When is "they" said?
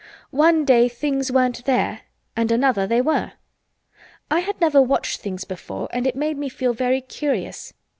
2.87-3.01